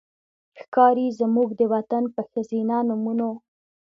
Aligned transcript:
ښکاري 0.61 1.07
زموږ 1.19 1.49
د 1.59 1.61
وطن 1.73 2.03
په 2.13 2.21
ښځېنه 2.29 2.77
نومونو 2.87 3.29